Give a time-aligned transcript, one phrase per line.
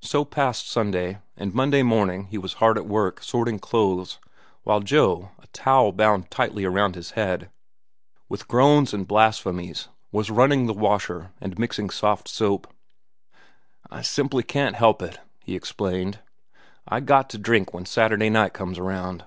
[0.00, 4.18] So passed Sunday, and Monday morning he was hard at work, sorting clothes,
[4.62, 7.50] while Joe, a towel bound tightly around his head,
[8.30, 12.72] with groans and blasphemies, was running the washer and mixing soft soap.
[13.90, 16.20] "I simply can't help it," he explained.
[16.88, 19.26] "I got to drink when Saturday night comes around."